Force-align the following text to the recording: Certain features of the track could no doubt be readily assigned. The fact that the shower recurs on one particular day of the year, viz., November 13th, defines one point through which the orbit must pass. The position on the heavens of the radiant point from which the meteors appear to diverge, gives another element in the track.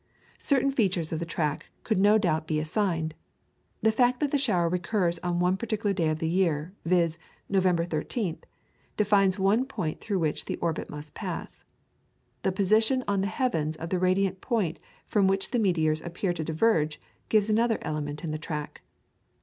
Certain 0.39 0.71
features 0.71 1.11
of 1.11 1.19
the 1.19 1.27
track 1.27 1.69
could 1.83 1.99
no 1.99 2.17
doubt 2.17 2.47
be 2.47 2.55
readily 2.55 2.61
assigned. 2.63 3.13
The 3.83 3.91
fact 3.91 4.19
that 4.19 4.31
the 4.31 4.37
shower 4.39 4.67
recurs 4.67 5.19
on 5.19 5.39
one 5.39 5.57
particular 5.57 5.93
day 5.93 6.09
of 6.09 6.17
the 6.17 6.27
year, 6.27 6.73
viz., 6.85 7.19
November 7.47 7.85
13th, 7.85 8.41
defines 8.97 9.37
one 9.37 9.63
point 9.67 10.01
through 10.01 10.17
which 10.17 10.45
the 10.45 10.57
orbit 10.57 10.89
must 10.89 11.13
pass. 11.13 11.65
The 12.41 12.51
position 12.51 13.03
on 13.07 13.21
the 13.21 13.27
heavens 13.27 13.75
of 13.75 13.89
the 13.89 13.99
radiant 13.99 14.41
point 14.41 14.79
from 15.05 15.27
which 15.27 15.51
the 15.51 15.59
meteors 15.59 16.01
appear 16.01 16.33
to 16.33 16.43
diverge, 16.43 16.99
gives 17.29 17.47
another 17.47 17.77
element 17.83 18.23
in 18.23 18.31
the 18.31 18.39
track. 18.39 18.81